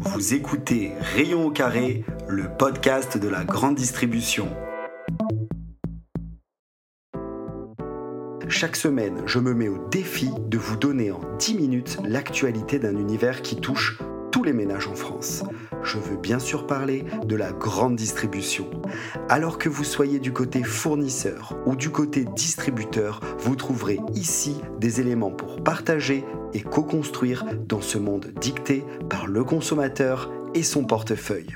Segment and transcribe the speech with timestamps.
[0.00, 4.48] Vous écoutez Rayon au carré, le podcast de la grande distribution.
[8.48, 12.96] Chaque semaine, je me mets au défi de vous donner en 10 minutes l'actualité d'un
[12.96, 13.98] univers qui touche
[14.34, 15.44] tous les ménages en France.
[15.84, 18.68] Je veux bien sûr parler de la grande distribution.
[19.28, 25.00] Alors que vous soyez du côté fournisseur ou du côté distributeur, vous trouverez ici des
[25.00, 31.54] éléments pour partager et co-construire dans ce monde dicté par le consommateur et son portefeuille.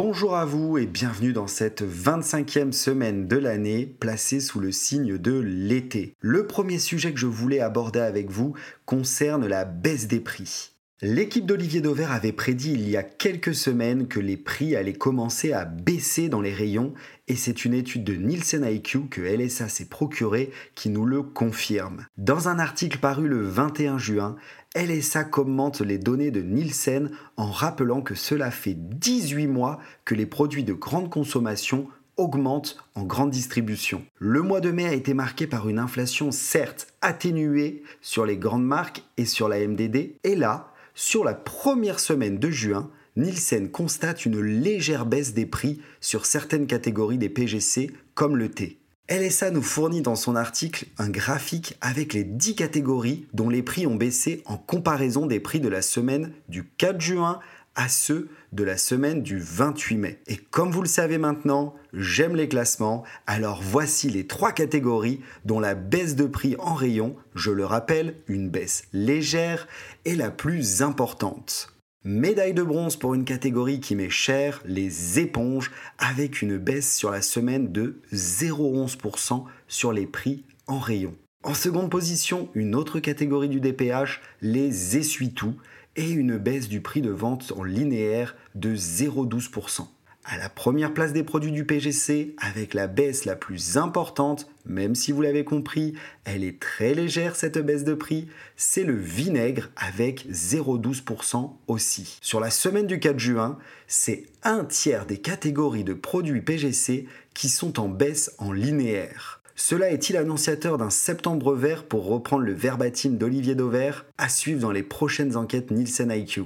[0.00, 5.18] Bonjour à vous et bienvenue dans cette 25e semaine de l'année placée sous le signe
[5.18, 6.14] de l'été.
[6.20, 8.54] Le premier sujet que je voulais aborder avec vous
[8.86, 10.77] concerne la baisse des prix.
[11.00, 15.52] L'équipe d'Olivier Dauvert avait prédit il y a quelques semaines que les prix allaient commencer
[15.52, 16.92] à baisser dans les rayons
[17.28, 22.04] et c'est une étude de Nielsen IQ que LSA s'est procurée qui nous le confirme.
[22.16, 24.34] Dans un article paru le 21 juin,
[24.74, 30.26] LSA commente les données de Nielsen en rappelant que cela fait 18 mois que les
[30.26, 34.04] produits de grande consommation augmentent en grande distribution.
[34.18, 38.66] Le mois de mai a été marqué par une inflation certes atténuée sur les grandes
[38.66, 44.26] marques et sur la MDD, et là, sur la première semaine de juin, Nielsen constate
[44.26, 48.80] une légère baisse des prix sur certaines catégories des PGC comme le thé.
[49.08, 53.86] LSA nous fournit dans son article un graphique avec les 10 catégories dont les prix
[53.86, 57.38] ont baissé en comparaison des prix de la semaine du 4 juin
[57.78, 60.18] à ceux de la semaine du 28 mai.
[60.26, 65.60] Et comme vous le savez maintenant, j'aime les classements, alors voici les trois catégories dont
[65.60, 69.68] la baisse de prix en rayon, je le rappelle, une baisse légère,
[70.04, 71.72] est la plus importante.
[72.04, 77.12] Médaille de bronze pour une catégorie qui m'est chère, les éponges, avec une baisse sur
[77.12, 81.14] la semaine de 0,11% sur les prix en rayon.
[81.44, 85.54] En seconde position, une autre catégorie du DPH, les essuie-tout,
[85.98, 89.88] et une baisse du prix de vente en linéaire de 0,12%.
[90.24, 94.94] À la première place des produits du PGC, avec la baisse la plus importante, même
[94.94, 95.94] si vous l'avez compris,
[96.24, 102.18] elle est très légère cette baisse de prix, c'est le vinaigre avec 0,12% aussi.
[102.20, 103.58] Sur la semaine du 4 juin,
[103.88, 109.37] c'est un tiers des catégories de produits PGC qui sont en baisse en linéaire.
[109.60, 114.06] Cela est-il annonciateur d'un septembre vert pour reprendre le verbatim d'Olivier Dauvert?
[114.16, 116.44] À suivre dans les prochaines enquêtes Nielsen IQ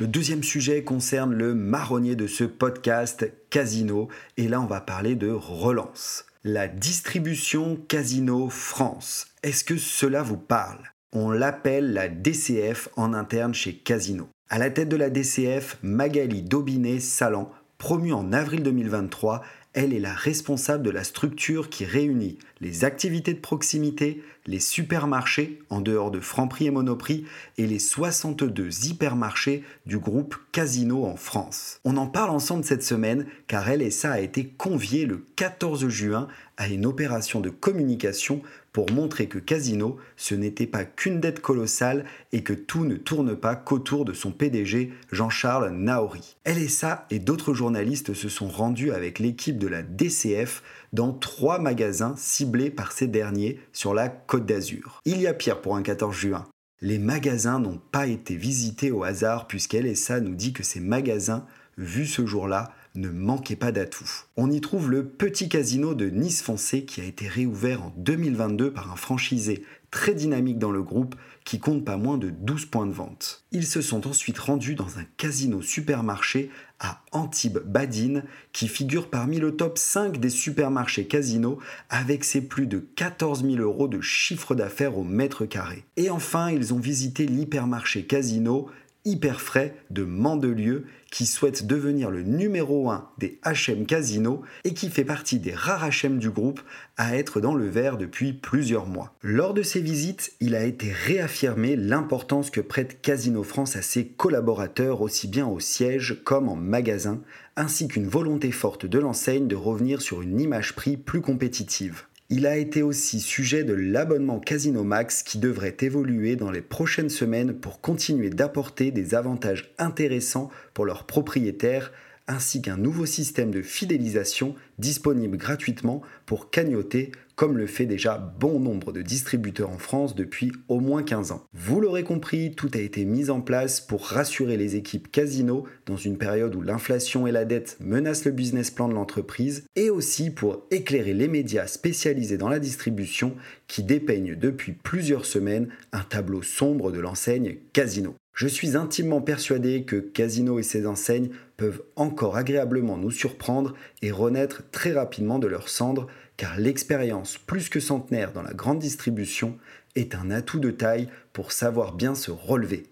[0.00, 5.14] le deuxième sujet concerne le marronnier de ce podcast, Casino, et là on va parler
[5.14, 6.26] de relance.
[6.42, 10.80] La distribution Casino France, est-ce que cela vous parle?
[11.12, 14.28] On l'appelle la DCF en interne chez Casino.
[14.50, 19.42] À la tête de la DCF, Magali Daubinet-Salan, promue en avril 2023,
[19.74, 25.60] elle est la responsable de la structure qui réunit les activités de proximité, les supermarchés
[25.68, 27.24] en dehors de Franprix et Monoprix
[27.58, 31.80] et les 62 hypermarchés du groupe Casino en France.
[31.84, 36.68] On en parle ensemble cette semaine car ça a été conviée le 14 juin à
[36.68, 38.42] une opération de communication
[38.74, 43.36] pour montrer que Casino, ce n'était pas qu'une dette colossale et que tout ne tourne
[43.36, 46.36] pas qu'autour de son PDG Jean-Charles Naori.
[46.44, 52.14] LSA et d'autres journalistes se sont rendus avec l'équipe de la DCF dans trois magasins
[52.16, 55.00] ciblés par ces derniers sur la Côte d'Azur.
[55.04, 56.46] Il y a pire pour un 14 juin.
[56.80, 61.46] Les magasins n'ont pas été visités au hasard puisqu'LSA nous dit que ces magasins,
[61.78, 64.24] vus ce jour-là, ne manquait pas d'atouts.
[64.36, 68.72] On y trouve le petit casino de Nice Foncé qui a été réouvert en 2022
[68.72, 72.86] par un franchisé très dynamique dans le groupe qui compte pas moins de 12 points
[72.86, 73.44] de vente.
[73.52, 76.50] Ils se sont ensuite rendus dans un casino supermarché
[76.80, 81.58] à Antibes Badine qui figure parmi le top 5 des supermarchés casinos
[81.90, 85.84] avec ses plus de 14 000 euros de chiffre d'affaires au mètre carré.
[85.96, 88.68] Et enfin, ils ont visité l'hypermarché casino
[89.04, 94.88] hyper frais de Mandelieu qui souhaite devenir le numéro 1 des HM Casino et qui
[94.88, 96.60] fait partie des rares HM du groupe
[96.96, 99.14] à être dans le vert depuis plusieurs mois.
[99.22, 104.06] Lors de ces visites, il a été réaffirmé l'importance que prête Casino France à ses
[104.06, 107.20] collaborateurs aussi bien au siège comme en magasin,
[107.56, 112.04] ainsi qu'une volonté forte de l'enseigne de revenir sur une image prix plus compétitive.
[112.36, 117.08] Il a été aussi sujet de l'abonnement Casino Max qui devrait évoluer dans les prochaines
[117.08, 121.92] semaines pour continuer d'apporter des avantages intéressants pour leurs propriétaires
[122.26, 128.60] ainsi qu'un nouveau système de fidélisation disponible gratuitement pour cagnoter comme le fait déjà bon
[128.60, 131.44] nombre de distributeurs en France depuis au moins 15 ans.
[131.52, 135.96] Vous l'aurez compris, tout a été mis en place pour rassurer les équipes Casino dans
[135.96, 140.30] une période où l'inflation et la dette menacent le business plan de l'entreprise, et aussi
[140.30, 143.34] pour éclairer les médias spécialisés dans la distribution
[143.66, 148.14] qui dépeignent depuis plusieurs semaines un tableau sombre de l'enseigne Casino.
[148.34, 154.10] Je suis intimement persuadé que Casino et ses enseignes peuvent encore agréablement nous surprendre et
[154.10, 159.56] renaître très rapidement de leurs cendres, car l'expérience plus que centenaire dans la grande distribution
[159.94, 162.88] est un atout de taille pour savoir bien se relever.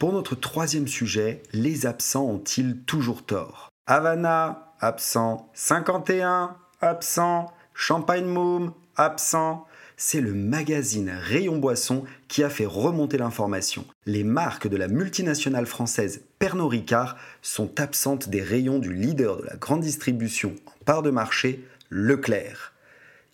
[0.00, 3.70] Pour notre troisième sujet, les absents ont-ils toujours tort?
[3.86, 5.48] Havana, absent.
[5.54, 7.52] 51, absent.
[7.72, 9.66] Champagne Moom, absent
[9.96, 13.84] c'est le magazine Rayon Boisson qui a fait remonter l'information.
[14.04, 19.44] Les marques de la multinationale française Pernod Ricard sont absentes des rayons du leader de
[19.44, 22.72] la grande distribution en part de marché, Leclerc.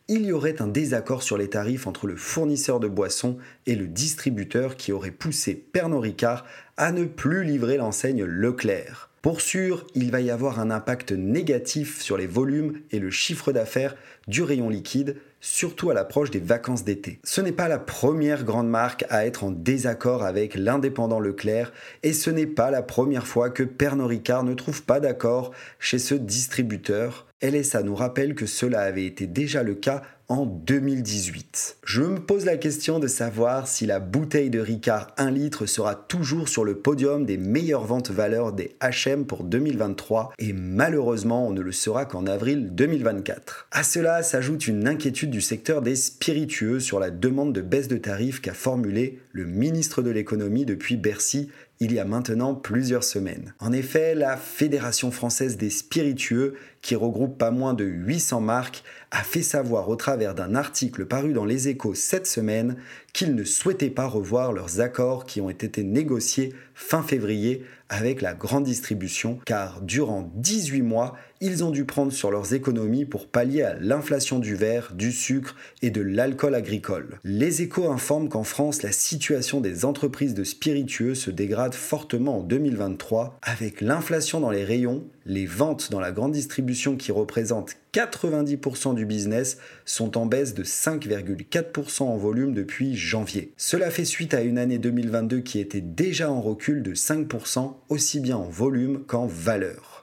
[0.08, 3.86] Il y aurait un désaccord sur les tarifs entre le fournisseur de boissons et le
[3.86, 6.44] distributeur qui aurait poussé Pernod Ricard
[6.76, 9.08] à ne plus livrer l'enseigne Leclerc.
[9.22, 13.52] Pour sûr, il va y avoir un impact négatif sur les volumes et le chiffre
[13.52, 13.96] d'affaires
[14.28, 17.20] du rayon liquide, surtout à l'approche des vacances d'été.
[17.24, 22.12] Ce n'est pas la première grande marque à être en désaccord avec l'indépendant Leclerc et
[22.12, 26.14] ce n'est pas la première fois que Pernod Ricard ne trouve pas d'accord chez ce
[26.14, 27.27] distributeur.
[27.40, 31.78] LSA nous rappelle que cela avait été déjà le cas en 2018.
[31.84, 35.94] Je me pose la question de savoir si la bouteille de Ricard 1 litre sera
[35.94, 41.52] toujours sur le podium des meilleures ventes valeurs des HM pour 2023 et malheureusement on
[41.52, 43.68] ne le saura qu'en avril 2024.
[43.70, 47.96] À cela s'ajoute une inquiétude du secteur des spiritueux sur la demande de baisse de
[47.96, 51.48] tarifs qu'a formulé le ministre de l'économie depuis Bercy
[51.80, 53.54] il y a maintenant plusieurs semaines.
[53.60, 59.22] En effet, la Fédération française des spiritueux, qui regroupe pas moins de 800 marques, a
[59.22, 62.76] fait savoir au travers d'un article paru dans les échos cette semaine
[63.12, 68.34] qu'ils ne souhaitaient pas revoir leurs accords qui ont été négociés fin février avec la
[68.34, 73.62] grande distribution, car durant 18 mois, ils ont dû prendre sur leurs économies pour pallier
[73.62, 77.18] à l'inflation du verre, du sucre et de l'alcool agricole.
[77.24, 82.42] Les échos informent qu'en France, la situation des entreprises de spiritueux se dégrade fortement en
[82.42, 88.94] 2023, avec l'inflation dans les rayons, les ventes dans la grande distribution qui représentent 90%
[88.94, 93.52] du business sont en baisse de 5,4% en volume depuis janvier.
[93.56, 98.20] Cela fait suite à une année 2022 qui était déjà en recul de 5%, aussi
[98.20, 100.02] bien en volume qu'en valeur.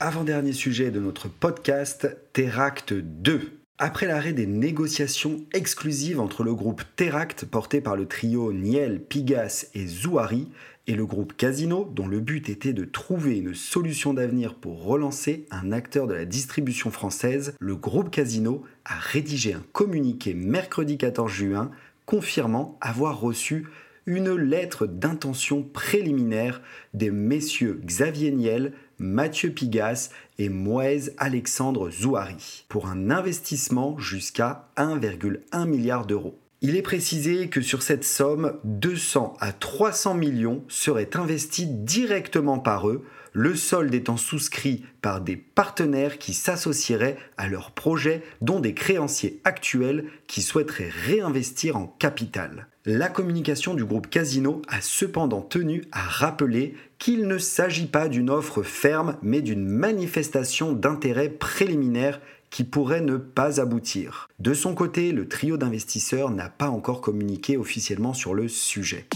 [0.00, 3.57] Avant-dernier sujet de notre podcast, Teract 2.
[3.80, 9.66] Après l'arrêt des négociations exclusives entre le groupe Teract porté par le trio Niel, Pigas
[9.72, 10.48] et Zouari
[10.88, 15.46] et le groupe Casino, dont le but était de trouver une solution d'avenir pour relancer
[15.52, 21.30] un acteur de la distribution française, le groupe Casino a rédigé un communiqué mercredi 14
[21.30, 21.70] juin
[22.04, 23.68] confirmant avoir reçu
[24.06, 26.62] une lettre d'intention préliminaire
[26.94, 35.66] des messieurs Xavier Niel, Mathieu Pigas et Moïse Alexandre Zouari pour un investissement jusqu'à 1,1
[35.66, 36.38] milliard d'euros.
[36.60, 42.88] Il est précisé que sur cette somme, 200 à 300 millions seraient investis directement par
[42.88, 48.74] eux, le solde étant souscrit par des partenaires qui s'associeraient à leurs projets, dont des
[48.74, 52.66] créanciers actuels qui souhaiteraient réinvestir en capital.
[52.90, 58.30] La communication du groupe Casino a cependant tenu à rappeler qu'il ne s'agit pas d'une
[58.30, 62.18] offre ferme, mais d'une manifestation d'intérêt préliminaire
[62.48, 64.30] qui pourrait ne pas aboutir.
[64.38, 69.06] De son côté, le trio d'investisseurs n'a pas encore communiqué officiellement sur le sujet.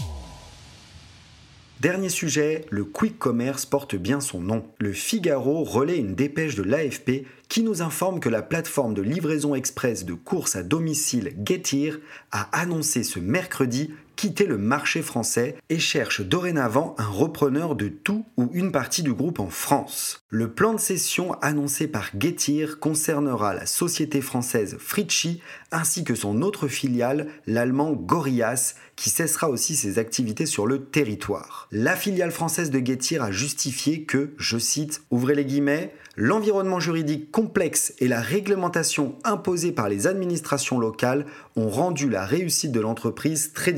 [1.83, 4.63] Dernier sujet, le quick commerce porte bien son nom.
[4.79, 9.53] Le Figaro relaie une dépêche de l'AFP qui nous informe que la plateforme de livraison
[9.53, 11.99] express de courses à domicile Getir
[12.31, 18.25] a annoncé ce mercredi quitter le marché français et cherche dorénavant un repreneur de tout
[18.37, 20.23] ou une partie du groupe en France.
[20.29, 25.41] Le plan de cession annoncé par Getir concernera la société française Fritschi
[25.71, 31.67] ainsi que son autre filiale, l'allemand Gorias, qui cessera aussi ses activités sur le territoire.
[31.71, 37.31] La filiale française de Getir a justifié que, je cite, ouvrez les guillemets, L'environnement juridique
[37.31, 43.51] complexe et la réglementation imposée par les administrations locales ont rendu la réussite de l'entreprise
[43.53, 43.73] très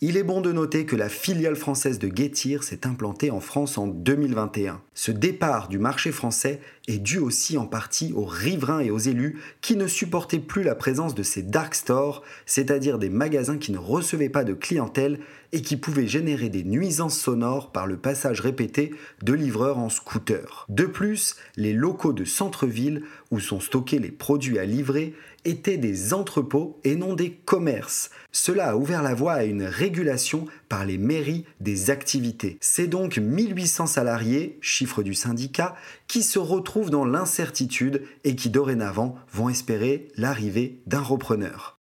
[0.00, 3.78] Il est bon de noter que la filiale française de Getir s'est implantée en France
[3.78, 4.80] en 2021.
[4.94, 9.38] Ce départ du marché français est due aussi en partie aux riverains et aux élus
[9.60, 13.78] qui ne supportaient plus la présence de ces dark stores, c'est-à-dire des magasins qui ne
[13.78, 15.20] recevaient pas de clientèle
[15.52, 20.66] et qui pouvaient générer des nuisances sonores par le passage répété de livreurs en scooter.
[20.68, 25.14] De plus, les locaux de centre-ville où sont stockés les produits à livrer
[25.44, 28.10] étaient des entrepôts et non des commerces.
[28.32, 32.58] Cela a ouvert la voie à une régulation par les mairies des activités.
[32.60, 35.74] C'est donc 1800 salariés, chiffre du syndicat,
[36.06, 41.78] qui se retrouvent dans l'incertitude et qui dorénavant vont espérer l'arrivée d'un repreneur.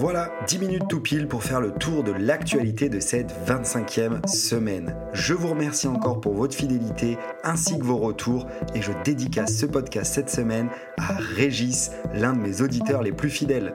[0.00, 4.94] Voilà, 10 minutes tout pile pour faire le tour de l'actualité de cette 25e semaine.
[5.12, 8.46] Je vous remercie encore pour votre fidélité ainsi que vos retours
[8.76, 13.28] et je dédicace ce podcast cette semaine à Régis, l'un de mes auditeurs les plus
[13.28, 13.74] fidèles.